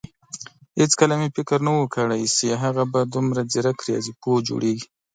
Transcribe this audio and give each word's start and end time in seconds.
هيڅکله 0.79 1.15
مې 1.19 1.29
فکر 1.37 1.57
نه 1.67 1.71
وو 1.75 1.85
کړی 1.95 2.23
چې 2.37 2.47
هغه 2.63 2.83
به 2.91 3.01
دومره 3.13 3.41
ځيرک 3.51 3.77
رياضيپوه 3.87 4.37
جوړېږي. 4.47 4.87